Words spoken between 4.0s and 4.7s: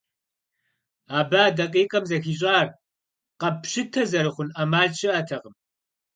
зэрыхъун